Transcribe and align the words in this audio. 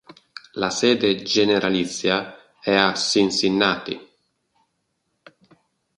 La 0.53 0.71
sede 0.71 1.21
generalizia 1.21 2.55
è 2.59 2.73
a 2.73 2.91
Cincinnati. 2.95 4.09